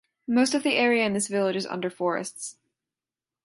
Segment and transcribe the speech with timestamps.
[0.27, 2.57] Most of the area in this village is under forests.